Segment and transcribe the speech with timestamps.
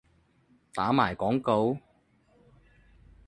[0.73, 1.77] 打埋廣告？